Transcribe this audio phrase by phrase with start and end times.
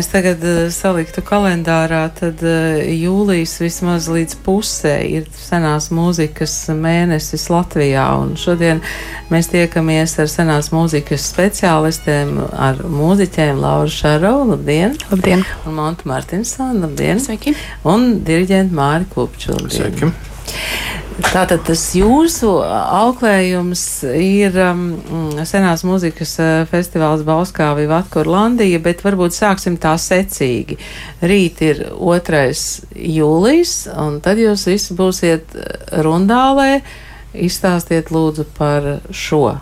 [0.00, 8.06] Mēs tagad saliktu kalendārā, tad jūlijas vismaz līdz pusē ir senās mūzikas mēnesis Latvijā.
[8.22, 8.80] Un šodien
[9.28, 14.96] mēs tiekamies ar senās mūzikas speciālistiem, ar mūziķiem Lauru Šarovu, labdien!
[15.12, 15.44] Labdien!
[15.68, 17.20] Un Montu Martinsonu, labdien!
[17.20, 17.52] Sveiki!
[17.84, 20.14] Un diriģentu Māri Kupču, labdien!
[20.16, 20.79] Sveiki!
[21.20, 23.82] Tātad tas jūsu auklējums
[24.14, 24.84] ir um,
[25.48, 26.32] senās mūzikas
[26.70, 30.78] festivāls Bauskāvi Vatkurlandija, bet varbūt sāksim tā secīgi.
[31.20, 32.42] Rīt ir 2.
[32.94, 35.56] jūlijas, un tad jūs visi būsiet
[36.06, 36.80] rundālē.
[37.36, 39.58] Izstāstiet lūdzu par šo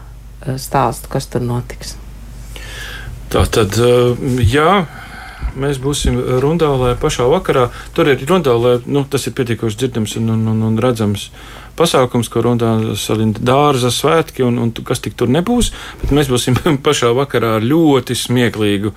[0.60, 1.96] stāstu, kas tur notiks.
[3.28, 3.74] Tā tad,
[4.40, 4.72] jā,
[5.60, 7.68] mēs būsim Rundālē pašā vakarā.
[7.96, 11.28] Tur ir Rundālē, nu, tas ir pietiekoši dzirdams un, un, un, un redzams
[11.78, 15.72] pasākums, Rundālē salina dārza svētki un, un kas tik tur nebūs.
[16.02, 18.94] Bet mēs būsim pašā vakarā ar ļoti smieklīgu.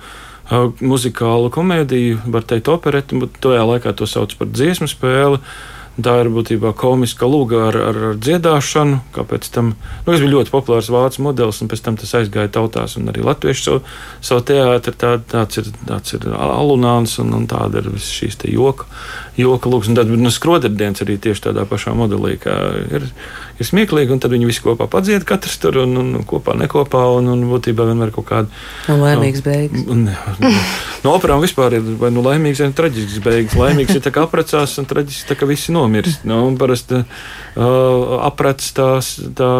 [0.52, 5.38] Uh, muzikālu komēdiju, var teikt, operētu, bet tajā laikā to sauc par dziesmu spēli.
[5.38, 9.02] Uh, Tā ir būtībā komiska lūga ar, ar, ar dziedāšanu,
[9.52, 13.12] tam, nu, tas bija ļoti populārs vācu modelis, un pēc tam tas aizgāja tautās, un
[13.12, 13.82] arī latviešu savu,
[14.24, 18.88] savu teātri, tā, tāds ir, tāds ir alunāns, un, un tāda ir šīs joka,
[19.36, 22.56] joka lūgas, un tad, nu, skroderdienas arī tieši tādā pašā modelī, kā
[22.88, 23.10] ir,
[23.62, 27.04] ir smieklīgi, un tad viņi visi kopā padzied, katrs tur, un, un, un kopā nekopā,
[27.20, 28.62] un, un būtībā vienmēr kaut kāda.
[28.92, 29.86] Un laimīgs beigas.
[29.92, 30.58] Un, un,
[31.04, 33.58] no operām vispār ir vai nu laimīgs, vai nu traģisks beigas.
[33.60, 36.24] Laimīgs ir tā kā aprecās, un traģisks tā kā visi no nomirst.
[36.24, 39.50] Nu, parasti uh, aprec tās, tā,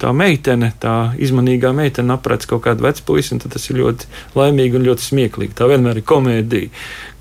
[0.00, 4.86] tā meitene, tā izmanīgā meitene aprec kaut kādu vecpuisi, un tas ir ļoti laimīgi un
[4.86, 5.56] ļoti smieklīgi.
[5.58, 6.70] Tā vienmēr ir komēdija.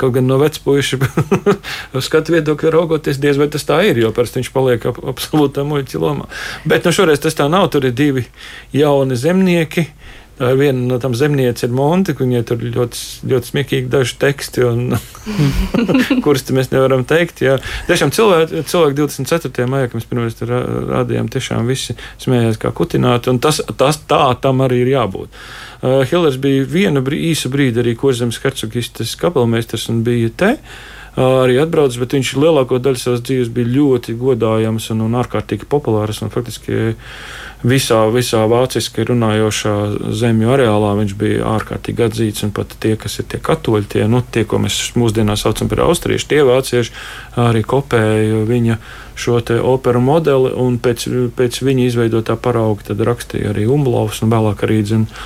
[0.01, 0.99] Kaut gan no vecpuiša
[2.07, 6.01] skatu viedokļa raugoties, diez vai tas tā ir, jo parasti viņš paliek ap, absolūtā muļķa
[6.15, 6.29] lomā.
[6.65, 7.69] Bet nu, šoreiz tas tā nav.
[7.73, 8.25] Tur ir divi
[8.75, 9.89] jauni zemnieki.
[10.35, 14.65] Tā ir viena no tām zemniecēm, ir Monte, viņai tur ļoti, ļoti smieklīgi daži teksti,
[14.67, 14.97] un,
[16.25, 17.39] kurus mēs nevaram teikt.
[17.45, 17.53] Jā.
[17.87, 19.67] Tiešām cilvēki, cilvēki 24.
[19.71, 24.59] maijā, kad mēs pirmais rādījām, tiešām visi smējās kā kutināti, un tas, tas tā tam
[24.65, 25.39] arī ir jābūt.
[25.79, 30.51] Uh, Hillers bija vienu brī, īsu brīdi arī Kurzemes hercogistes kapelmeistars un bija te.
[30.59, 35.67] Uh, arī atbraucis, bet viņš lielāko daļu savas dzīves bija ļoti godājams un, un ārkārtīgi
[35.71, 36.19] populārs.
[36.25, 36.95] Un faktiski
[37.63, 39.75] visā, visā vāciski runājošā
[40.15, 42.45] zemju areālā viņš bija ārkārtīgi atzīts.
[42.55, 46.29] Pat tie, kas ir tie katoļi, tie, nu, tie ko mēs mūsdienās saucam par austriešu,
[46.33, 46.93] tie vācieši
[47.47, 48.79] arī kopēja viņa
[49.15, 54.81] šo operu modeli un pēc, pēc viņa izveidotā parauga rakstīja arī Umlaus un vēlāk arī
[54.83, 55.23] dzina.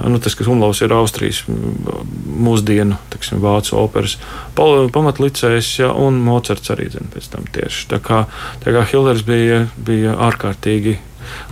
[0.00, 4.16] Nu, tas, kas Umlaus ir Austrijas mūsdienu, teksim, vācu operas
[4.56, 7.86] pamatlicējs, ja, un Mocards arī zina pēc tam tieši.
[7.92, 8.22] Tā kā,
[8.64, 10.96] tā kā Hillers bija, bija ārkārtīgi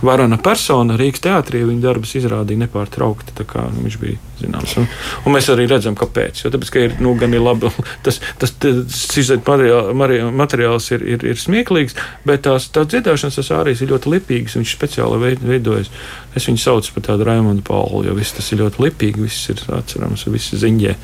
[0.05, 1.63] varana persona Rīgas teātrī.
[1.67, 3.35] Viņa darbus izrādīja nepārtraukti.
[3.41, 4.75] Nu, viņš bija zināms.
[4.81, 4.87] Un,
[5.25, 6.43] un mēs arī redzam, kāpēc.
[6.43, 7.71] Jo tāpēc, ka ir nu, gan ir labi,
[8.05, 9.91] tas, tas, tas materiāls,
[10.37, 14.57] materiāls ir, ir, ir smieklīgs, bet tās, tās dziedāšanas tas arī ir ļoti lipīgas.
[14.59, 15.91] Viņš speciāli veid, veidojas.
[16.37, 19.61] Es viņu saucu par tādu Raimondu Paulu, jo viss tas ir ļoti lipīgi, viss ir
[19.75, 20.95] atcerams, viss ziņģē.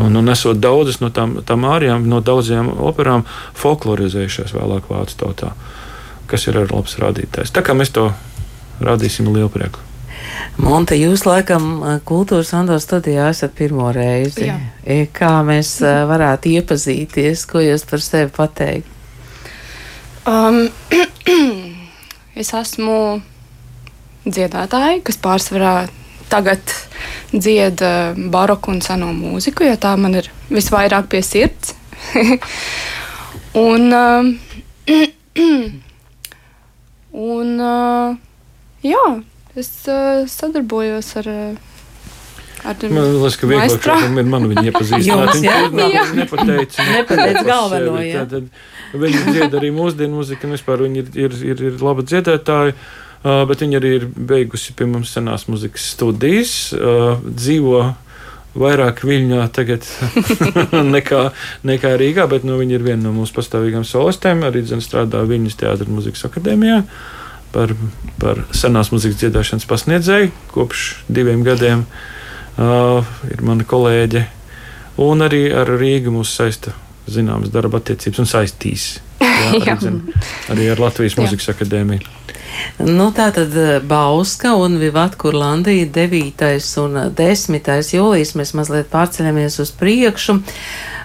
[0.00, 3.26] Un, un esot daudzas no tām, tām ārijām, no daudzajām operām
[3.60, 5.52] folklorizējušās vēlāk vācu tautā
[6.30, 7.54] kas ir arī labs rādītājs.
[7.54, 8.10] Tā kā mēs to
[8.82, 9.82] rādīsim lielu prieku.
[10.62, 14.46] Monte, jūs laikam kultūras andos studijā esat pirmo reizi.
[14.50, 14.58] Jā.
[14.84, 18.88] E, kā mēs varētu iepazīties, ko jūs par sevi pateikt?
[20.28, 20.68] Um,
[22.40, 22.96] es esmu
[24.26, 25.74] dziedātāja, kas pārsvarā
[26.32, 26.62] tagad
[27.32, 27.82] dzied
[28.32, 31.74] baroku un seno mūziku, jo tā man ir visvairāk pie sirds.
[33.66, 34.30] un, um,
[37.12, 38.14] Un, uh,
[38.84, 39.04] jā,
[39.58, 41.28] es uh, sadarbojos ar.
[42.62, 45.32] Ar man liekas, ka vienkārši ir man viņa iepazīstināt.
[45.34, 46.84] Viņa jā, nepateica.
[46.88, 47.96] nepateica galveno,
[48.94, 52.76] viņa dzied arī mūsdienu mūziku, un vispār viņa ir, ir, ir, ir laba dziedētāja.
[53.22, 57.82] Uh, bet viņa arī ir beigusi pie mums senās muzikas studijas, uh, dzīvo
[58.58, 59.86] vairāk Viļņā tagad
[60.96, 61.22] nekā,
[61.68, 64.44] nekā Rīgā, bet nu, viņa ir viena no mūsu pastāvīgām solistēm.
[64.48, 66.82] Arī dzen, strādā Viļņas teātris muzikas akadēmijā
[67.52, 67.74] par,
[68.20, 71.86] par senās muzikas dziedāšanas pasniedzēju kopš diviem gadiem.
[72.52, 73.00] Uh,
[73.32, 74.26] ir mana kolēģe,
[75.00, 76.74] un arī ar Rīgu mūs saista
[77.08, 78.88] zināmas darba attiecības un saistīs.
[79.22, 80.00] Jā, arī, zin,
[80.52, 82.04] arī ar Latvijas muzikas akadēmiju.
[82.82, 86.44] Nu, tā tad eh, Bauska un Vivat Kurlandija 9.
[86.82, 87.70] un 10.
[87.96, 90.38] jūlijas mēs mazliet pārceļamies uz priekšu.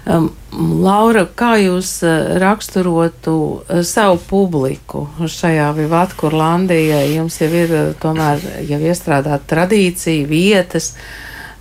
[0.07, 3.38] Um, Laura, kā jūs uh, raksturotu
[3.83, 7.03] savu publiku šajā Vivat Kurlandijā?
[7.11, 10.93] Jums jau ir tomēr jau iestrādāta tradīcija, vietas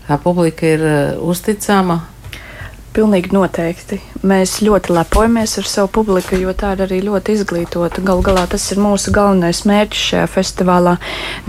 [0.06, 0.82] Tā publika ir
[1.18, 1.96] uzticama.
[2.96, 3.98] Pilnīgi noteikti.
[4.24, 8.00] Mēs ļoti lepojamies ar savu publiku, jo tā ir arī ļoti izglītota.
[8.00, 10.94] Galu galā tas ir mūsu galvenais mērķis šajā festivālā.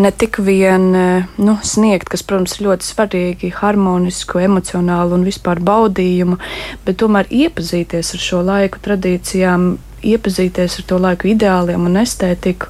[0.03, 6.35] Ne tik vien nu, sniegt, kas, protams, ir ļoti svarīgi, harmonisku, emocionālu un vispār baudījumu,
[6.83, 12.69] bet tomēr iepazīties ar šo laiku tradīcijām, iepazīties ar to laiku ideāliem un estētiku,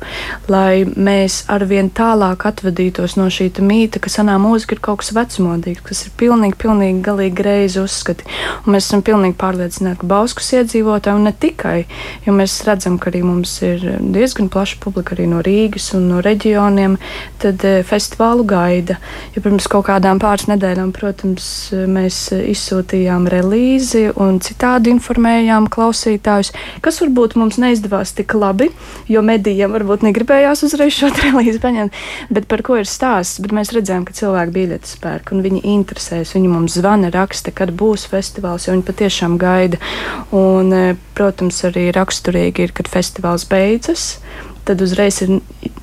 [0.52, 5.84] lai mēs arvien tālāk atvadītos no šī mīta, ka senā mūzika ir kaut kas vecmodīgs,
[5.86, 8.28] kas ir pilnīgi, pilnīgi galīgi greizi uzskati.
[8.66, 11.78] Un mēs esam pilnīgi pārliecināti, ka Bauskas iedzīvotāji un ne tikai,
[12.26, 16.22] jo mēs redzam, ka arī mums ir diezgan plaša publika arī no Rīgas un no
[16.24, 16.98] reģioniem,
[17.42, 19.00] tad eh, festivālu gaida.
[19.36, 21.50] Ja pirms kaut kādām pāris nedēļām, protams,
[21.92, 26.54] mēs izsūtījām relīzi un citādi informējām klausītājus,
[26.84, 28.70] kas varbūt varbūt mums neizdevās tik labi,
[29.10, 31.96] jo medijiem varbūt negribējās uzreiz šo relīzi paņemt.
[32.30, 33.42] Bet par ko ir stāsts?
[33.42, 36.36] Bet mēs redzējām, ka cilvēki biļetes pērk un viņi interesēs.
[36.38, 39.82] Viņi mums zvana, raksta, kad būs festivāls, jo viņi patiešām gaida.
[40.30, 44.20] Un, eh, protams, arī raksturīgi ir, kad festivāls beidzas
[44.68, 45.38] tad uzreiz ir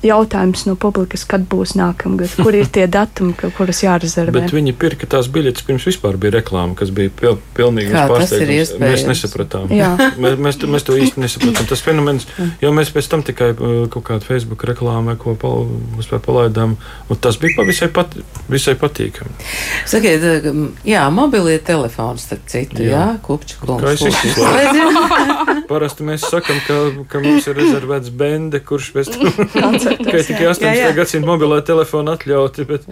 [0.05, 4.33] jautājums no publikas, kad būs nākamgad, kur ir tie datumi, kurus jārezervē.
[4.35, 8.75] Bet viņi pirka tās biļetes pirms vispār bija reklāma, kas bija pil pilnīgi pārsteigums.
[8.81, 9.71] Mēs nesapratām.
[9.71, 11.69] mēs, mēs, mēs to īsti nesapratām.
[11.69, 12.27] Tas fenomens,
[12.61, 15.69] jo mēs pēc tam tikai uh, kaut kādu Facebook reklāmu, ko pal
[16.25, 16.77] palaidām,
[17.09, 18.13] un tas bija pavisai, pat,
[18.51, 19.33] visai patīkami.
[19.89, 24.05] Sakiet, uh, jā, mobilie telefoni, starp citu, jā, jā kupču kungs.
[25.69, 26.79] Parasti mēs sakam, ka,
[27.09, 29.11] ka mums ir rezervēts bende, kurš pēc
[29.55, 30.91] tam tikai 18.
[30.99, 32.67] gadsimta mobilā telefona atļauti.
[32.69, 32.87] Bet...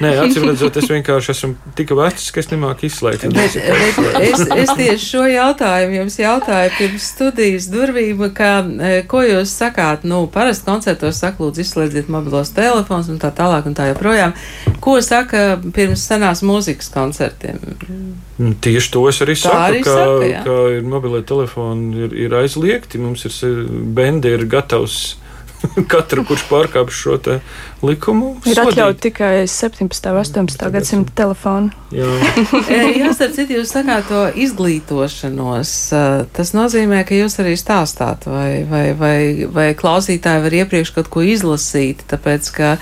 [0.00, 3.26] Nē, acīm redzot, es vienkārši esmu tik vecs, ka es nemāku izslēgt.
[3.36, 9.20] Bet, bet es, es tieši šo jautājumu jums jautāju pirms studijas durvīm, ka, e, ko
[9.26, 13.90] jūs sakāt, nu, parasti koncertos saka, lūdzu, izslēdziet mobilos telefonus un tā tālāk un tā
[13.90, 14.32] joprojām.
[14.80, 17.60] Ko saka pirms senās mūzikas koncertiem?
[18.40, 20.44] Nu, tieši to es arī tā saku, arī ka, saka, jā.
[20.48, 25.18] ka mobilie telefoni ir, ir aizliegti, mums ir bendi ir gatavs
[25.92, 27.18] katru, kurš pārkāpj šo
[27.84, 28.34] likumu.
[28.48, 30.10] Ir atļauts tikai 17.
[30.12, 30.66] un 18.
[30.72, 31.70] gadsimta telefonu.
[31.90, 32.06] Jā,
[33.00, 35.72] jā starp citu, jūs sakāt to izglītošanos.
[36.36, 39.16] Tas nozīmē, ka jūs arī stāstāt, vai, vai, vai,
[39.50, 42.74] vai klausītāji var iepriekš kaut ko izlasīt, tāpēc ka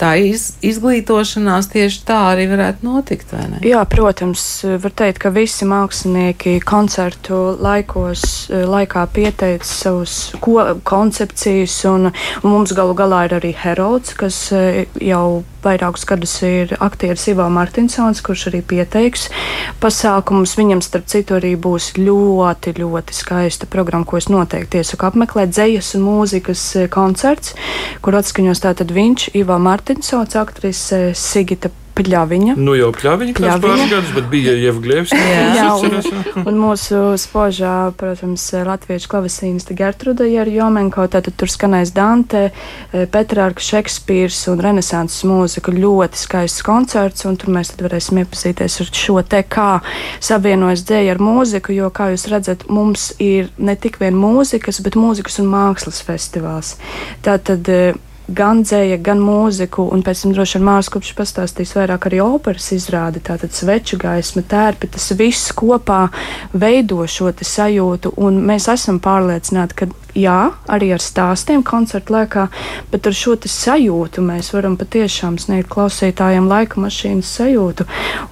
[0.00, 3.62] tā iz, izglītošanās tieši tā arī varētu notikt, vai ne?
[3.66, 4.46] Jā, protams,
[4.82, 10.56] var teikt, ka visi mākslinieki koncertu laikos, laikā pieteica savus ko,
[10.86, 12.10] koncepcijas, un,
[12.42, 17.46] un mums galu galā ir arī herods kas e, jau vairākus gadus ir aktieris Ivo
[17.52, 19.28] Martinsons, kurš arī pieteiks
[19.82, 20.56] pasākumus.
[20.58, 25.54] Viņam, starp citu, arī būs ļoti, ļoti skaista programma, ko es noteikti iesaku apmeklēt.
[25.54, 27.54] Dzejas un mūzikas e, koncerts,
[28.04, 32.56] kur atskaņos tātad viņš, Ivo Martinsons, aktrise Sigita Pļaviņa.
[32.58, 35.12] Nu jau Pļaviņa, kas pāris gadus, bet bija Jevglievs.
[35.14, 35.94] jā, jā un,
[36.42, 44.40] un mūsu spožā, protams, latviešu klavesīnas Gertruda Jomenko, tātad tur skanēs Dante, eh, Petrārka, Šekspīrs
[44.52, 45.74] un renesanses mūzika.
[45.74, 49.78] Ļoti skaists koncerts, un tur mēs tad varēsim iepazīties ar šo te, kā
[50.24, 54.98] savienojas dzēja ar mūziku, jo, kā jūs redzat, mums ir ne tik vien mūzikas, bet
[54.98, 56.74] mūzikas un mākslas festivāls.
[57.22, 57.94] Tātad eh,
[58.28, 62.70] gan dzēja, gan mūziku, un pēc tam droši vien Mārcis Kupčs pastāstīs vairāk arī operas
[62.76, 66.06] izrādi, tātad sveču gaisma, tērpi, tas viss kopā
[66.52, 72.46] veido šo sajūtu, un mēs esam pārliecināti, ka jā, arī ar stāstiem koncertu laikā,
[72.92, 77.86] bet ar šo sajūtu mēs varam patiešām sniegt klausītājiem laika mašīnas sajūtu.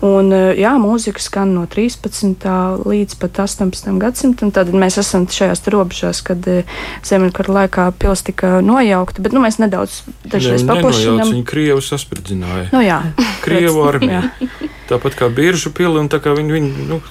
[0.07, 2.79] Un, eh, jā, mūzika skan no 13.
[2.87, 3.99] līdz pat 18.
[3.99, 4.51] gadsimtam.
[4.53, 6.65] Tad mēs esam šajās robežās, kad eh,
[7.03, 9.82] Ziemeļkara laikā pils tika nojaukta, bet nu, mēs nedaudz
[10.25, 11.33] dažreiz paplašinām.
[11.33, 12.69] Viņi Krievu saspridzināja.
[12.75, 13.01] Nu, jā,
[13.45, 14.23] Krievu armiju.
[14.91, 17.03] Tāpat kā biržu pili, un tā kā viņi, viņi nu,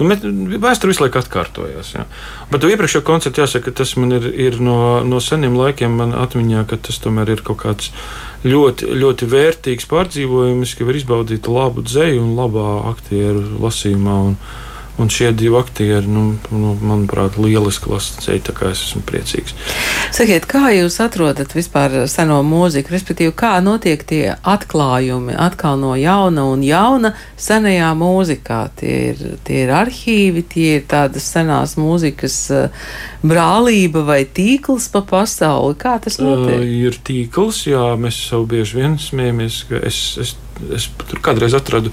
[0.00, 1.90] Nu, Vēsture visu laiku atkārtojās.
[1.92, 2.06] Jā.
[2.48, 6.64] Bet iepriekšējā koncertā jāsaka, ka tas man ir, ir no, no seniem laikiem man atmiņā,
[6.70, 7.90] ka tas tomēr ir kaut kāds
[8.46, 14.16] ļoti, ļoti vērtīgs pārdzīvojums, ka var izbaudīt labu dzēju un labā aktieru lasījumā.
[14.30, 14.38] Un,
[14.98, 19.54] Un šie divi aktieri, nu, nu, manuprāt, lieliski lasīja, tā kā es esmu priecīgs.
[20.12, 26.44] Sakiet, kā jūs atrodat vispār seno mūziku, respektīvi, kā notiek tie atklājumi atkal no jauna
[26.50, 28.60] un jauna senajā mūzikā?
[28.80, 32.84] Tie ir, tie ir arhīvi, tie ir tādas senās mūzikas eh,
[33.24, 35.78] brālība vai tīkls pa pasauli.
[35.80, 36.60] Kā tas notiek?
[36.60, 40.36] Uh, ir tīkls, jā, mēs jau bieži vien smējamies, ka es, es
[40.74, 41.92] es tur kādreiz atradu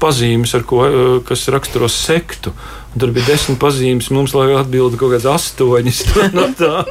[0.00, 0.84] pazīmes, ko,
[1.28, 2.52] kas raksturo sektu.
[2.92, 6.00] Tur bija desmit pazīmes, mums lai atbildi kaut kādas astoņas.
[6.36, 6.82] no tā.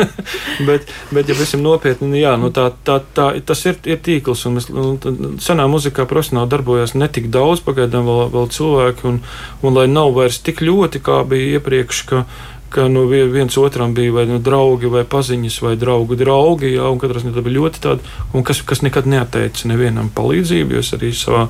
[0.68, 4.46] bet, bet, ja esam nopietni, nu jā, nu tā, tā, tā, tas ir, ir tīkls.
[4.48, 9.20] Un mēs, un, senā muzikā profesionāli darbojās ne tik daudz, pagaidām vēl, vēl cilvēki, un,
[9.60, 12.24] un lai nav vairs tik ļoti, kā bija iepriekš, ka
[12.72, 16.72] ka nu, viens otram bija vai nu, draugi, vai paziņas, vai draugu draugi.
[16.76, 18.12] Jā, un katrs no bija ļoti tāds,
[18.48, 20.78] kas, kas nekad neatteica nevienam palīdzību.
[20.80, 21.46] Es arī savā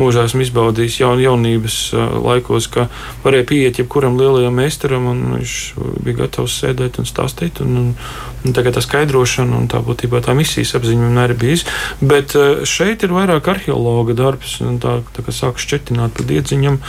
[0.00, 1.78] mūžā esmu izbaudījis jaun, jaunības
[2.24, 2.86] laikos, ka
[3.24, 5.56] varēja pieiet jebkuram lielajam meistaram, un viņš
[6.06, 7.62] bija gatavs sēdēt un stāstīt.
[7.64, 7.88] Un, un,
[8.44, 11.78] un tagad tā skaidrošana un tā būtībā tā misijas apziņa vienmēr ir bijusi.
[12.00, 12.36] Bet
[12.68, 16.80] šeit ir vairāk arheologa darbs, un tā, tā kā sāk šķetināt pa diedziņam.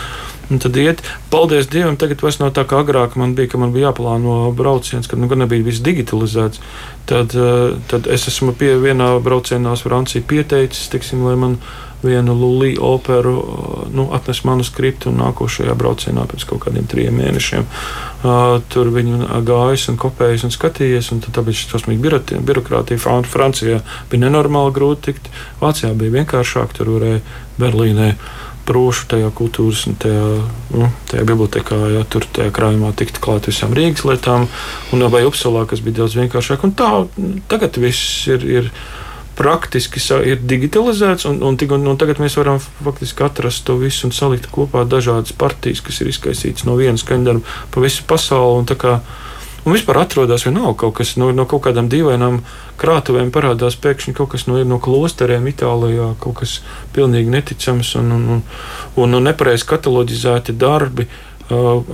[0.52, 1.00] Un tad iet,
[1.32, 5.08] paldies Dievam, tagad vairs nav tā kā agrāk man bija, ka man bija jāplāno brauciens,
[5.08, 6.62] kad nu, nebija viss digitalizēts.
[7.10, 11.58] Tad, eh, tad es esmu pie vienā braucienā uz Franciju pieteicis, tiksim, lai man
[12.04, 17.66] vienu Lulī operu, eh, nu, atnes manuskriptu, un nākošajā braucienā pēc kaut kādiem trim mēnešiem
[18.24, 21.12] uh, tur viņi gājas un kopējas un skatījies.
[21.16, 23.02] Un tad bija šausmīga birokrātija.
[23.02, 27.22] Francijā bija nenormāli grūti tikt, Vācijā bija vienkāršāk, tur varēja
[27.62, 28.14] Berlīnē
[28.68, 30.26] prūšu tajā kultūras un tajā,
[30.76, 34.48] nu, tajā bibliotekā, ja tur tajā krājumā tikt klāt visām Rīgas lietām,
[34.94, 36.66] un vai Upsalā, kas bija daudz vienkāršāk.
[36.68, 36.92] Un tā
[37.52, 38.48] tagad viss ir.
[38.60, 38.76] ir
[39.32, 44.12] Praktiski ir digitalizēts, un, un, un, un tagad mēs varam faktiski atrast to visu un
[44.14, 48.68] salikt kopā dažādas partijas, kas ir izkaisītas no vienas skaņdarba pa visu pasauli.
[49.62, 52.40] Un vispār atrodas vienalga kaut kas no, no kaut kādām dīvainām
[52.82, 56.60] krātuvēm, parādās pēkšņi kaut kas no, no klosteriem Itālijā, kaut kas
[56.96, 58.46] pilnīgi neticams un, un, un,
[59.04, 61.10] un, un nepareizi kataloģizēti darbi.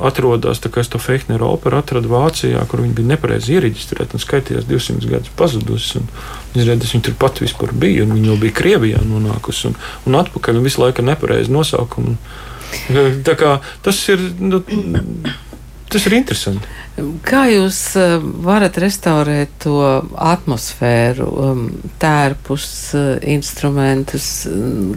[0.06, 5.34] Atrodas, to Fehneru operu atradu Vācijā, kur viņi bija nepareizi iereģistrēti un skaitījās 200 gadus
[5.40, 6.04] pazudusi.
[6.54, 10.62] Izrādās, viņi tur pat vispār bija, un viņi jau bija Krievijā nonākusi un, un atpakaļ
[10.62, 12.14] un visu laiku nepareizi nosaukumu.
[13.26, 14.22] Tā kā tas ir.
[14.38, 14.62] Nu,
[15.88, 16.68] Tas ir interesanti.
[17.28, 19.78] Kā jūs uh, varat restaurēt to
[20.18, 21.66] atmosfēru, um,
[22.02, 24.30] tērpus, uh, instrumentus?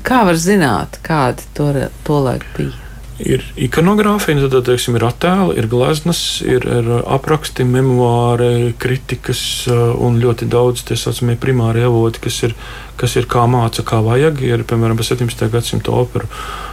[0.07, 1.69] Kā var zināt, kādi to,
[2.07, 2.90] to laik bija?
[3.21, 10.17] Ir ikonogrāfija, tad, teiksim, ir attēli, ir gleznas, ir, ir apraksti, memoāri, kritikas uh, un
[10.23, 12.57] ļoti daudz tie saucamie primārie avoti, kas ir,
[13.00, 14.41] kas ir kā māca, kā vajag.
[14.47, 15.50] Ir, piemēram, 17.
[15.53, 16.29] gadsimta opera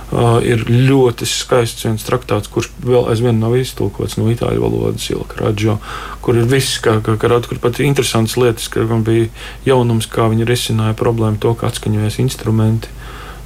[0.08, 5.42] Uh, ir ļoti skaists viens traktāts, kurš vēl aizvien nav iztulkots no itāļu valodas, Ilka
[5.42, 5.74] Radžo,
[6.24, 9.28] kur ir viss, kā, kā, kā, kur pat interesants lietas, ka man bija
[9.68, 12.88] jaunums, kā viņi risināja problēmu to, kā atskaņojas instrumenti.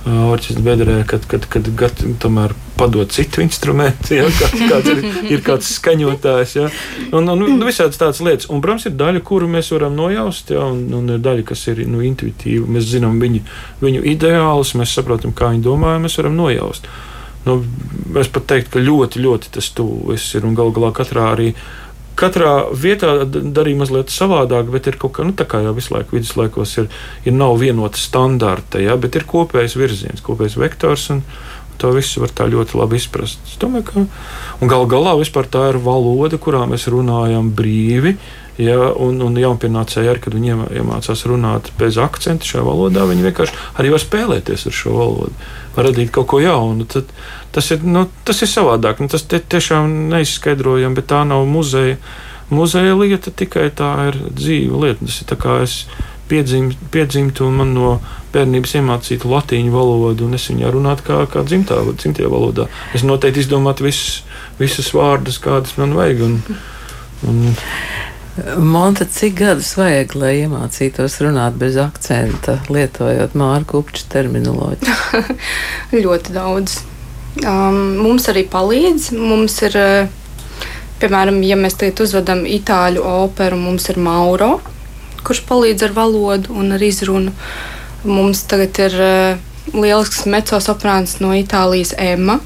[0.02, 5.44] Orķestra bedrē, kad, kad, kad gat, tomēr padod citu instrumentu, ja, kā, kāds ir, ir
[5.46, 6.56] kāds skaņotājs.
[6.58, 6.70] Ja,
[7.14, 8.50] un, un, un visādas tādas lietas.
[8.50, 11.84] Un, protams, ir daļa, kuru mēs varam nojaust, ja, un, un ir daļa, kas ir
[11.86, 12.66] nu, intuitīva.
[12.66, 13.44] Mēs zinām viņu,
[13.84, 16.90] viņu ideālus, mēs saprotam, kā viņi domā, mēs varam nojaust.
[17.46, 17.60] Nu,
[18.22, 19.70] es pat teiktu, ka ļoti, ļoti tas
[20.38, 21.52] ir un galu galā katrā arī
[22.20, 26.18] katrā vietā darīja mazliet savādāk, bet ir kaut kā, nu, tā kā jau visu laiku
[26.18, 26.92] viduslaikos ir,
[27.26, 31.10] ir nav vienota standarta, ja, bet ir kopējs virziens, kopējs vektors.
[31.16, 31.26] Un,
[31.82, 33.40] To visu var tā ļoti labi izprast.
[33.50, 35.16] Es domāju, ka gal galā
[35.50, 38.20] tā ir valoda, kurā mēs runājam brīvi.
[38.60, 43.56] Ja, un, un jaunpienācēji arī, kad viņi iemācās runāt bez akcentu šajā valodā, viņi vienkārši
[43.80, 46.86] arī var spēlēties ar šo valodu, var radīt kaut ko jaunu.
[46.92, 47.10] Tad,
[47.52, 49.02] Tas ir, nu, tas ir savādāk.
[49.04, 51.98] Nu, tas tiešām neizskaidrojami, bet tā nav muzeja.
[52.52, 55.08] Muzeja lieta tikai tā ir dzīva lieta.
[55.08, 55.82] Tas ir tā kā es
[56.32, 57.92] piedzimtu, piedzimtu un man no
[58.32, 62.70] bērnības iemācītu latīņu valodu, un es viņā runātu kā, kā dzimtā, dzimtajā valodā.
[62.96, 64.22] Es noteikti izdomātu visus,
[64.60, 66.24] visus vārdus, kādus man vajag.
[66.30, 66.62] Un,
[67.28, 67.44] un,
[68.58, 75.24] Monta, cik gadus vajag, lai iemācītos runāt bez akcenta, lietojot Mārku Upču terminoloģiju?
[76.06, 76.78] ļoti daudz.
[77.44, 79.10] Um, mums arī palīdz.
[79.20, 80.72] Mums ir, uh,
[81.04, 84.54] piemēram, ja mēs tagad uzvedam itāļu operu, mums ir Mauro,
[85.28, 87.36] kurš palīdz ar valodu un ar izrunu.
[88.08, 92.40] Mums tagad ir uh, lielisks mecosoprāns no Itālijas Emma.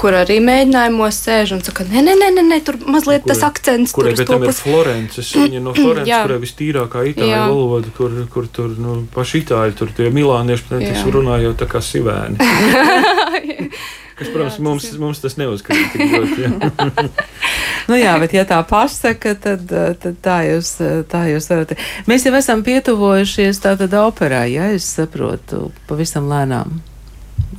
[0.00, 3.94] Kur arī mēģinājumos sēž un saka, nē, nē, nē, nē tur mazliet kur, tas akcents
[3.94, 4.18] tur ir.
[4.18, 9.44] Tur ir Florences, viņa no Florences, kurai vistīrākā itāļu valoda, kur, kur tur nu, paši
[9.44, 12.40] itāļi, tur tie milānieši, tas runā jau tā kā sivēni.
[14.14, 14.98] Kas, protams, jā, mums, ir.
[15.02, 16.44] mums tas neuzskatīt tik ļoti.
[16.44, 17.08] Jā.
[17.90, 20.76] nu jā, bet ja tā pasaka, tad, tad tā, jūs,
[21.10, 21.74] tā jūs varat.
[22.10, 26.78] Mēs jau esam pietuvojušies tātad operā, ja es saprotu, pavisam lēnām.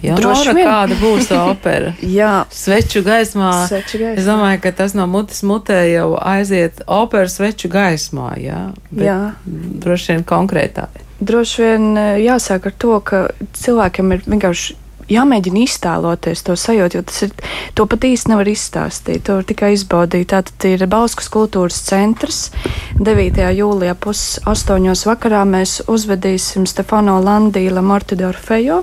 [0.05, 1.93] Jā, Laura, kāda būs opera?
[2.19, 3.51] Jā, sveču gaismā.
[3.69, 4.19] sveču gaismā.
[4.21, 8.35] Es domāju, ka tas no mutes mutē jau aiziet opera sveču gaismā.
[8.41, 8.61] Jā,
[8.93, 9.19] jā.
[9.45, 11.01] droši vien konkrētāk.
[11.25, 13.21] Droši vien jāsāk ar to, ka
[13.55, 14.75] cilvēkiem ir vienkārši
[15.11, 17.33] jāmēģina iztēloties to sajūtu, jo tas ir,
[17.77, 19.23] to pat īsti nevar izstāstīt.
[19.27, 20.29] To var tikai izbaudīt.
[20.33, 22.49] Tātad ir Bauskas kultūras centrs.
[22.95, 23.41] 9.
[23.57, 28.81] jūlijā pusaustoņos vakarā mēs uzvedīsim Stefano Landīla Mortidu Orfejo,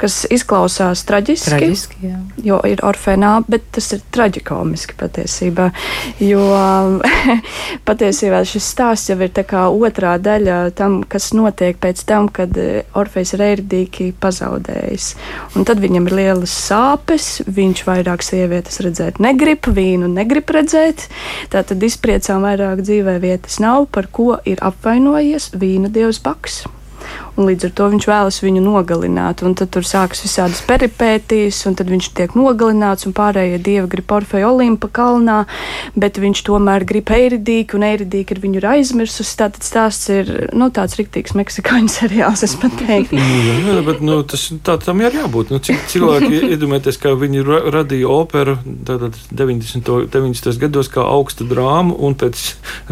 [0.00, 1.50] kas izklausās traģiski.
[1.52, 2.20] Traģiski, jā.
[2.44, 5.70] Jo ir orfēnā, bet tas ir traģikomiski patiesībā.
[6.22, 6.46] Jo
[7.88, 12.54] patiesībā šis stāsts jau ir tā kā otrā daļa tam, kas notiek pēc tam, kad
[12.98, 15.10] Orfejs ir ērdīgi pazaudējis.
[15.58, 21.08] Un tad viņam ir lielas sāpes, viņš vairāk sievietes redzēt negrib, vīnu negrib redzēt.
[21.50, 26.62] Tātad izpriecām vairāk dzīvē vietas nav, par ko ir apvainojies vīna dievs Baks
[27.38, 29.44] un līdz ar to viņš vēlas viņu nogalināt.
[29.46, 34.12] Un tad tur sākas visādas peripētīs, un tad viņš tiek nogalināts, un pārējie dievi grib
[34.18, 35.38] Orfeju Olimpa kalnā,
[35.98, 39.36] bet viņš tomēr grib Eiridīku, un Eiridīka ir viņu ir aizmirsusi.
[39.38, 43.18] Tātad stāsts ir nu, tāds riktīgs meksikāņu seriāls, es pat teiktu.
[43.18, 45.54] Nu, jā, bet nu, tas tā tam ir jābūt.
[45.54, 50.08] Nu, cik cilvēki iedomājieties, kā viņi ra radīja operu 90.
[50.10, 50.58] 90.
[50.58, 52.42] gados kā augstu drāmu, un pēc,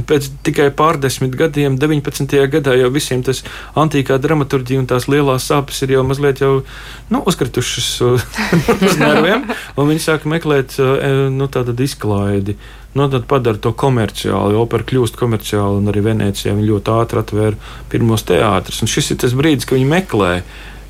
[0.07, 2.37] pēc tikai pārdesmit gadiem, 19.
[2.53, 3.43] gadā jau visiem tas
[3.79, 6.63] antīkā drāma dramaturģija un tās lielās sāpes ir jau mazliet jau,
[7.11, 12.57] nu, uzkritušas uz nerviem, viņi sāk meklēt eh, nu, tādu izklaidi.
[12.97, 17.75] Nu, tad padara to komerciāli, opera kļūst komerciāli, un arī Venecijā viņi ļoti ātri atvēra
[17.93, 18.81] pirmos teātrus.
[18.81, 20.31] Un šis ir tas brīdis, kad viņi meklē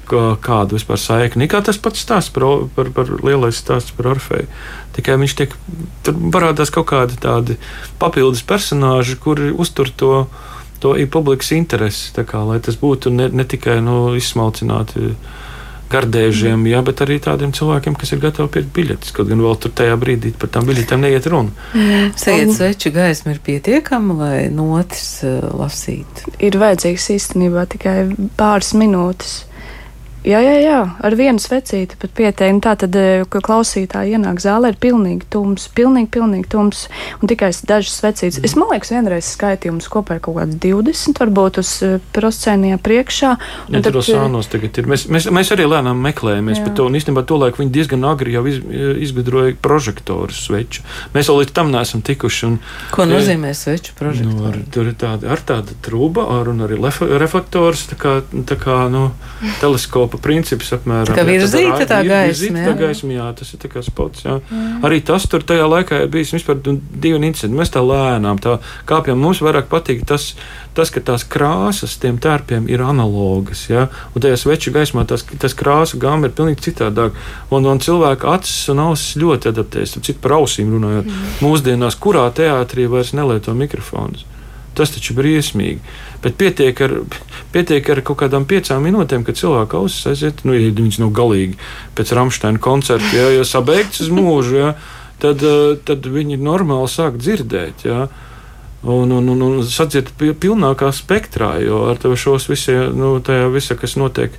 [0.06, 1.48] kādu vispār saikni.
[1.50, 4.46] Kā tas pats stāsts par, par, par lielais stāsts par Orfeju.
[4.94, 5.56] Tikai viņš tiek,
[6.06, 7.58] tur parādās kaut kādi tādi
[7.98, 10.28] papildus personāži, kuri uztur to
[10.82, 12.12] to ir publikas interesi.
[12.16, 15.14] Kā, lai tas būtu ne, ne tikai nu, izsmalcināti
[15.90, 19.12] gardēžiem, jā, bet arī tādiem cilvēkiem, kas ir gatavi pirkt biļetes.
[19.14, 21.54] Kaut gan vēl tur tajā brīdī par tām biļetēm neiet runa.
[22.18, 26.34] Sēdziet, sveču gaisma ir pietiekama, lai notis uh, lasītu.
[26.42, 27.98] Ir vajadzīgs īstenībā tikai
[28.38, 29.44] pāris minūtes.
[30.26, 32.58] Jā, jā, jā, ar vienu svecīti pat pieteikti.
[32.64, 36.88] Tā tad, eh, kad klausītāji ienāk zālē, ir pilnīgi tums, pilnīgi, pilnīgi tums
[37.22, 38.40] un tikai dažas svecītes.
[38.40, 38.48] Mm.
[38.48, 43.30] Es man liekas, vienreiz skaitījums kopā ir kaut kāds 20, varbūt uz eh, proscēnijā priekšā.
[43.70, 44.88] Ja, tad, sānos tagad ir.
[44.90, 48.34] Mēs, mēs, mēs arī lēnām meklējamies par to, un īstenībā to laiku viņi diezgan agri
[48.34, 48.58] jau iz,
[49.06, 50.82] izgudroja prožektorus sveču.
[51.14, 52.50] Mēs vēl līdz tam neesam tikuši.
[52.50, 52.58] Un,
[52.90, 54.34] Ko nozīmē sveču prožektori?
[54.34, 56.82] Nu, ar, tur ir tāda, ar tāda trūba, ar, un arī
[57.22, 58.18] reflektors, tā kā,
[58.50, 59.06] tā kā nu,
[59.62, 61.14] teleskopa telpa princips apmēram.
[61.16, 62.60] Tā virzīta tā gaisma.
[62.60, 62.70] Jā.
[62.70, 64.40] Tā gaisma, jā, tas ir tā kā spots, jā.
[64.50, 64.84] Mm.
[64.84, 67.56] Arī tas tur tajā laikā ir bijis vispār nu, divi incidenti.
[67.56, 69.20] Mēs tā lēnām tā kāpjam.
[69.20, 70.34] Mums vairāk patīk tas,
[70.74, 73.88] tas ka tās krāsas tiem tērpiem ir analogas, jā.
[74.14, 77.16] Un tajā sveču gaismā tas, tas krāsa gama ir pilnīgi citādāk.
[77.50, 79.98] Un, un cilvēka acis un ausis ļoti adaptējas.
[80.00, 81.10] Citu par ausīm runājot.
[81.10, 81.36] Mm.
[81.44, 84.26] Mūsdienās, kurā teātrī vairs nelieto mikrofonus.
[84.76, 85.80] Tas taču ir briesmīgi.
[86.24, 86.92] Bet pietiek ar,
[87.54, 91.56] pietiek ar kaut kādām piecām minūtēm, kad cilvēka ausis aiziet, nu, ja viņas nav galīgi
[91.96, 94.70] pēc Rāmsteina koncerta, ja, ja sabeigts uz mūžu, ja,
[95.22, 97.86] tad, eh, tad viņi normāli sāk dzirdēt.
[97.88, 98.06] Ja.
[98.86, 103.74] Un, un, un, un sadzird pilnākā spektrā, jo ar to šos visiem, nu, tajā visā,
[103.80, 104.36] kas notiek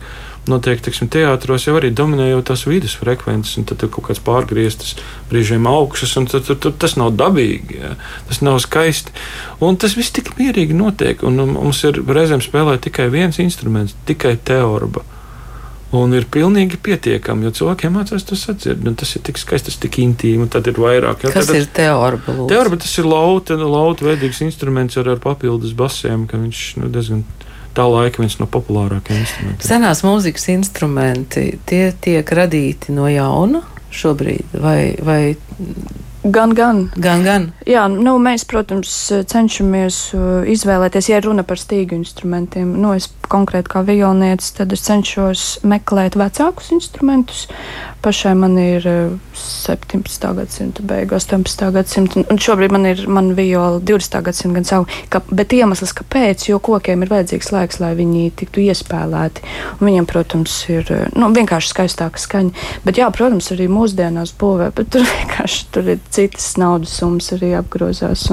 [0.52, 4.96] notiek teiksim, teātros, jau arī dominējot tās vidus frekvences, un tad ir kaut kāds pārgrieztas
[5.32, 7.94] brīžiem augšas, un tad, tad, tad tas nav dabīgi, jā.
[8.30, 9.14] tas nav skaisti.
[9.64, 14.38] Un tas viss tik mierīgi notiek, un mums ir reizēm spēlē tikai viens instruments, tikai
[14.38, 15.06] teorba.
[15.96, 18.84] Un ir pilnīgi pietiekami, jo cilvēkiem mācās to sadzird.
[19.00, 20.50] Tas ir tik skaisti, tas ir tik intīmi.
[20.52, 21.24] Tad ir vairāk.
[21.24, 22.36] Jā, Kas tad, ir teorba?
[22.52, 27.24] Teorba tas ir lauta, lauta veidīgs instruments ar, ar papildus basiem, ka viņš nu, diezgan
[27.78, 29.68] tā laika viens no populārākajiem instrumentiem.
[29.70, 33.64] Senās mūzikas instrumenti tie tiek radīti no jauna
[33.98, 35.22] šobrīd, vai, vai
[36.28, 36.90] Gan, gan.
[36.96, 37.44] gan, gan.
[37.68, 38.92] Jā, nu, mēs, protams,
[39.32, 42.74] cenšamies uh, izvēlēties, ja runa par stīgu instrumentiem.
[42.82, 47.46] Nu, es konkrēti kā violnietis, tad es cenšos meklēt vecākus instrumentus.
[48.04, 48.86] Pašai man ir
[49.36, 50.28] 17.
[50.28, 51.64] Uh, gadsimta beigas, 18.
[51.76, 54.20] gadsimta, un šobrīd man ir man viola 20.
[54.28, 54.88] gadsimta gan savu.
[55.12, 59.48] Ka, bet iemesls, kāpēc, jo kokiem ir vajadzīgs laiks, lai viņi tiktu iespēlēti.
[59.78, 62.68] Un viņiem, protams, ir uh, nu, vienkārši skaistāka skaņa.
[62.84, 67.54] Bet, jā, protams, arī mūsdienās būvē, bet tur vienkārši tur ir citas naudas summas arī
[67.58, 68.28] apgrozās.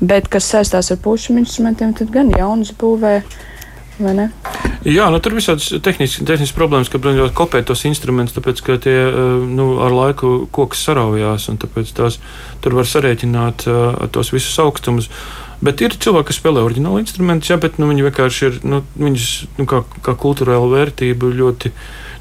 [0.00, 3.20] Bet, kas saistās ar pušu instrumentiem, tad gan jaunas būvē.
[4.02, 8.96] Jā, nu, tur ir visādas tehniskas, problēmas, ka brīnās kopēt tos instrumentus, tāpēc ka tie
[9.04, 12.18] eh, nu, ar laiku koks saraujās, un tāpēc tās
[12.64, 15.10] tur var sarēķināt uh, tos visus augstumus.
[15.62, 19.28] Bet ir cilvēki, kas spēlē oriģinālu instrumentu, jā, bet nu, viņi vienkārši ir nu, viņus,
[19.60, 21.70] nu, kā, kā kultūrāla vērtība ļoti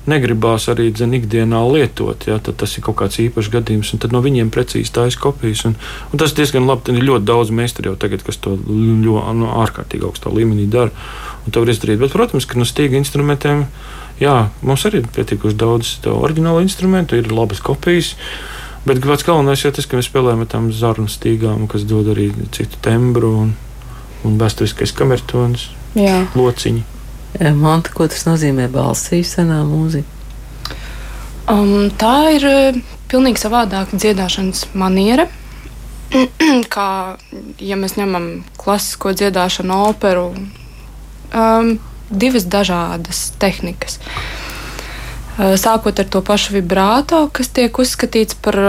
[0.10, 2.26] negribās arī dzen, ikdienā lietot.
[2.30, 5.66] Ja, tad tas ir kaut kāds īpašs gadījums, un no viņiem precīzi taisa kopijas.
[5.70, 5.76] Un,
[6.12, 6.88] un tas diezgan labi.
[6.88, 10.94] Tad ir ļoti daudz meistaru jau tagad, kas to ļoti no, ārkārtīgi augstā līmenī dara.
[11.46, 12.02] Un to var izdarīt.
[12.02, 13.68] Bet, protams, ka no stīga instrumentiem
[14.22, 14.36] jā,
[14.66, 18.16] mums arī ir pietiekuši daudz oriģinālu instrumentu, ir labas kopijas.
[18.86, 22.32] Bet pats galvenais ir tas, ka mēs spēlējam ar tām zarnu stīgām, kas dod arī
[22.56, 23.54] citu tembru un,
[24.26, 25.68] un vēsturiskais kamertons,
[26.38, 27.01] lociņi.
[27.40, 30.20] Manta, ko tas nozīmē balsī senā mūzika?
[31.52, 32.80] Um, tā ir uh,
[33.12, 35.28] pilnīgi savādāka dziedāšanas maniera.
[36.76, 36.88] Kā
[37.64, 38.28] ja mēs ņemam
[38.60, 40.28] klasisko dziedāšanu, operu,
[41.32, 41.74] um,
[42.12, 43.98] divas dažādas tehnikas.
[45.40, 48.60] Uh, sākot ar to pašu vibrāto, kas tiek uzskatīts par,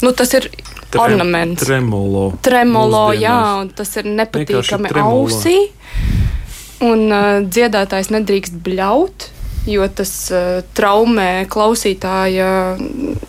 [0.00, 0.46] nu, tas ir
[0.94, 1.66] Trem, ornaments.
[1.66, 2.28] Tremolo.
[2.46, 5.58] Tremolo, jā, un tas ir nepatīkami ausī.
[6.84, 9.28] Un uh, dziedātājs nedrīkst bļaut,
[9.70, 12.48] jo tas uh, traumē klausītāja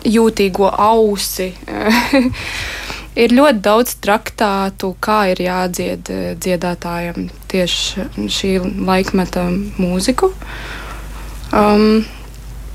[0.04, 1.52] jūtīgo ausi.
[3.24, 6.10] ir ļoti daudz traktātu, kā ir jādzied
[6.42, 8.52] dziedātājam tieši šī
[8.88, 9.48] laikmeta
[9.80, 10.32] mūziku.
[11.54, 12.04] Um,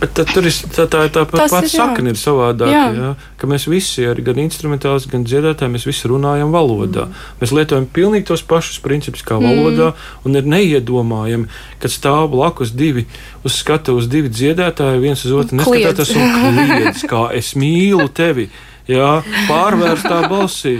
[0.01, 2.73] Bet tad, tur ir tā, tā, tā pati sakne ir savādāka.
[2.73, 2.85] Jā.
[2.95, 7.05] Jā, ka mēs visi, gan instrumentāls, gan dziedātāji, mēs visi runājam valodā.
[7.05, 7.27] Mm.
[7.43, 10.23] Mēs lietojam pilnīgi tos pašus principus kā valodā, mm.
[10.25, 11.51] un ir neiedomājami,
[11.83, 13.05] ka stāv blakus divi
[13.45, 18.49] uz skatuves, divi dziedātāji, viens uz otru neskatās un kliedz, kā es mīlu tevi.
[18.89, 20.79] Jā, pārvērstā balsī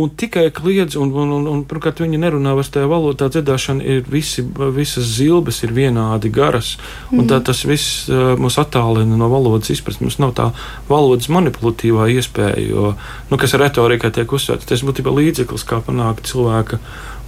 [0.00, 3.28] un tikai kliedz, un, un, un, un pirmkārt, viņi nerunā vairs tajā valodā.
[3.32, 4.44] Dziedāšana ir visi,
[4.76, 6.74] visas zilbes ir vienādi garas,
[7.12, 7.46] un tā mhm.
[7.50, 10.02] tas viss uh, mūs attālina no valodas izpratnes.
[10.10, 10.50] Mums nav tā
[10.88, 12.90] valodas manipulatīvā iespēja, jo,
[13.30, 16.80] nu, kas retorikā tiek uzsvērts, tas būtībā līdzeklis, kā panākt cilvēka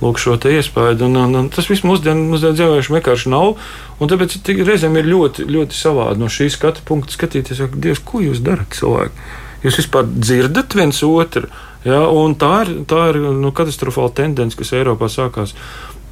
[0.03, 0.99] lūk, šo iespēju.
[1.07, 3.55] Un, un, un tas viss mūsdienu, mūsdienu dzīvojuši vienkārši nav.
[4.03, 8.43] Tāpēc reizēm ir ļoti, ļoti savādi no šī skatu punkta skatīties, ka, Dievs, ko jūs
[8.43, 9.29] darat cilvēki?
[9.63, 11.47] Jūs vispār dzirdat viens otru?
[11.87, 12.05] Ja,
[12.39, 15.57] tā ir, tā ir nu, katastrofāla tendence, kas Eiropā sākās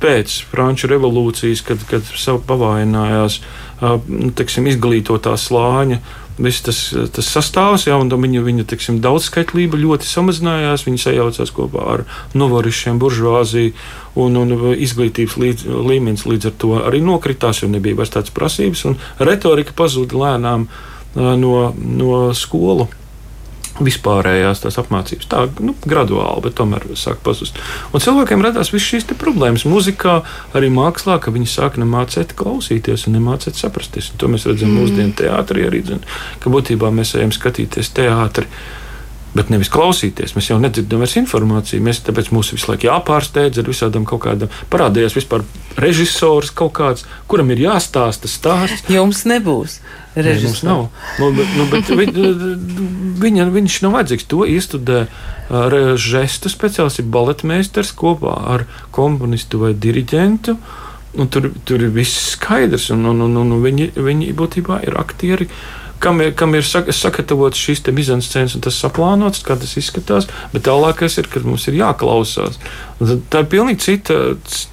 [0.00, 2.08] pēc Franču revolūcijas, kad, kad
[2.48, 3.38] pavājinājās
[4.08, 4.32] nu,
[4.70, 6.00] izglītotā slāņa.
[6.40, 6.78] Viss tas,
[7.12, 10.86] tas sastāvs, ja, un viņa, viņa teksim, daudzskaitlība ļoti samazinājās.
[10.86, 13.74] Viņa sajaucās kopā ar novarišiem, buržuāziju,
[14.24, 18.86] un, un izglītības līdz, līmenis līdz ar to arī nokritās, jo nebija vairs tādas prasības,
[18.88, 20.64] un retorika pazuda lēnām
[21.14, 22.88] no, no skolu
[23.84, 25.28] vispārējās tās apmācības.
[25.30, 27.58] Tā nu, graduāli, bet tomēr sāk pazust.
[27.94, 30.20] Un cilvēkiem radās visas šīs problēmas muzikā,
[30.56, 34.12] arī mākslā, ka viņi sāk nemācīt klausīties un nemācīt saprasties.
[34.12, 34.82] Un to mēs redzam mm.
[34.82, 36.04] mūsdienu teātrī arī, zin,
[36.42, 38.50] ka būtībā mēs ejam skatīties teātrī
[39.34, 40.34] bet nevis klausīties.
[40.34, 41.82] Mēs jau nedzirdam vairs informāciju.
[41.86, 44.50] Mēs tāpēc mums visu laiku jāpārsteidz ar visādām kaut kādām.
[44.72, 45.44] Parādījās vispār
[45.80, 48.90] režisors kaut kāds, kuram ir jāstāsta stāsts.
[48.90, 49.78] Jums nebūs.
[50.18, 50.64] Režisors.
[50.66, 50.86] Nē, nav.
[51.22, 52.08] Nu, bet, nu, bet vi,
[53.22, 54.28] viņa, viņš nav vajadzīgs.
[54.32, 55.04] To iestudē
[56.00, 60.56] žestu speciālists, ir baletmeistars kopā ar komponistu vai diriģentu.
[61.18, 65.48] Un tur, tur ir viss skaidrs, un, un, un, un viņi, viņi būtībā ir aktieri,
[66.00, 71.18] kam ir, kam ir sagatavots šīs mizanscēnas un tas saplānots, kā tas izskatās, bet tālākais
[71.20, 72.60] ir, kad mums ir jāklausās.
[73.00, 74.20] Tā ir pilnīgi cita,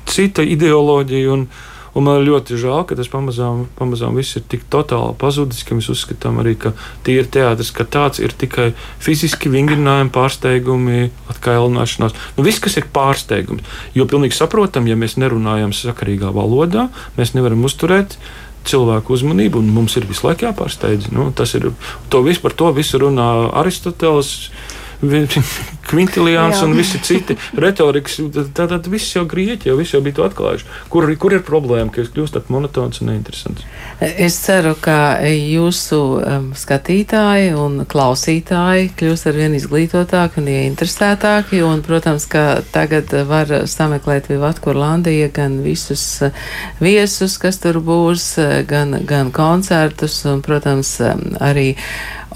[0.07, 1.33] cita ideoloģija.
[1.33, 1.49] Un,
[1.97, 5.87] Un man ļoti žēl, ka tas pamazām, pamazām viss ir tik totāli pazudis, ka mēs
[5.89, 6.75] uzskatām arī, ka
[7.07, 8.67] tīri teātris, ka tāds ir tikai
[9.01, 12.13] fiziski vingrinājumi, pārsteigumi, atkailināšanās.
[12.37, 13.65] Nu, viss, kas ir pārsteigums.
[13.97, 18.19] Jo pilnīgi saprotam, ja mēs nerunājam sakarīgā valodā, mēs nevaram uzturēt
[18.67, 21.11] cilvēku uzmanību, un mums ir visu laiku jāpārsteidz.
[21.15, 21.69] Nu, tas ir
[22.11, 23.27] to visu, par to visu runā
[23.61, 24.49] Aristoteles.
[25.87, 28.17] Kvintiljāns un visi citi retorikas.
[28.33, 30.65] Tad, tad viss jau grieķi, jau viss jau bija to atklājuši.
[30.91, 33.63] Kur, kur ir problēma, ka jūs kļūstat monotons un neinteresants?
[34.01, 41.61] Es ceru, ka jūsu um, skatītāji un klausītāji kļūs ar vien izglītotāki un ieinteresētāki.
[41.67, 46.45] Un, protams, ka tagad var sameklēt Vivat Kurlandija gan visus uh,
[46.83, 51.75] viesus, kas tur būs, uh, gan, gan koncertus un, protams, um, arī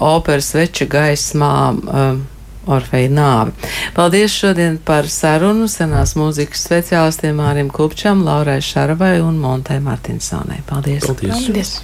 [0.02, 1.56] operas veča gaismā.
[1.82, 2.22] Um,
[2.66, 3.54] Orfeja nāvi.
[3.96, 10.62] Paldies šodien par sarunu senās mūzikas speciālistiem Mārim Kupčam, Laurai Šaravai un Montai Martinsonai.
[10.68, 11.08] Paldies!
[11.08, 11.46] Paldies.
[11.48, 11.76] Paldies.